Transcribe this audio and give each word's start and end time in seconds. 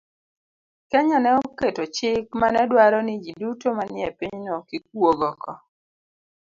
Kenya 0.89 1.17
ne 1.21 1.31
oketo 1.43 1.83
chik 1.95 2.25
mane 2.39 2.61
dwaro 2.71 2.99
ni 3.07 3.15
ji 3.23 3.31
duto 3.41 3.67
manie 3.77 4.07
pinyno 4.19 4.55
kik 4.69 4.83
wuog 4.97 5.19
oko, 5.31 5.51